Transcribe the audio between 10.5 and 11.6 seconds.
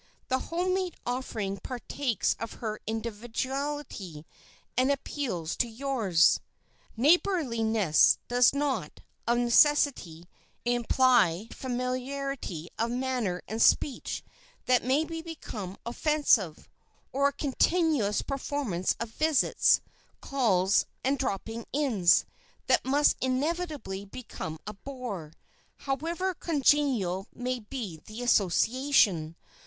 imply